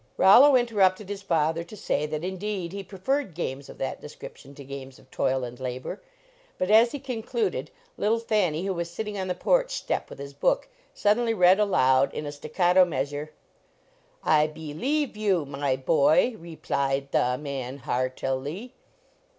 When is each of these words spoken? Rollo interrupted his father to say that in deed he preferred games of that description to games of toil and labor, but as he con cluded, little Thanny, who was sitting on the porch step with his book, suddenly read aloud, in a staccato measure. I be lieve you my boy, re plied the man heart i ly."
Rollo 0.17 0.55
interrupted 0.55 1.09
his 1.09 1.21
father 1.21 1.63
to 1.63 1.77
say 1.77 2.07
that 2.07 2.23
in 2.23 2.37
deed 2.37 2.73
he 2.73 2.81
preferred 2.81 3.35
games 3.35 3.69
of 3.69 3.77
that 3.77 4.01
description 4.01 4.55
to 4.55 4.63
games 4.63 4.97
of 4.97 5.11
toil 5.11 5.43
and 5.43 5.59
labor, 5.59 6.01
but 6.57 6.71
as 6.71 6.91
he 6.91 6.97
con 6.99 7.21
cluded, 7.21 7.69
little 7.97 8.17
Thanny, 8.17 8.65
who 8.65 8.73
was 8.73 8.89
sitting 8.89 9.15
on 9.15 9.27
the 9.27 9.35
porch 9.35 9.69
step 9.75 10.09
with 10.09 10.17
his 10.17 10.33
book, 10.33 10.67
suddenly 10.91 11.35
read 11.35 11.59
aloud, 11.59 12.11
in 12.15 12.25
a 12.25 12.31
staccato 12.31 12.83
measure. 12.83 13.31
I 14.23 14.47
be 14.47 14.73
lieve 14.73 15.15
you 15.15 15.45
my 15.45 15.75
boy, 15.75 16.33
re 16.35 16.55
plied 16.55 17.11
the 17.11 17.37
man 17.37 17.77
heart 17.77 18.23
i 18.23 18.31
ly." 18.31 18.71